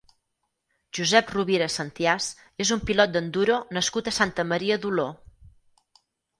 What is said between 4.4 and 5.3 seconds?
Maria d'Oló.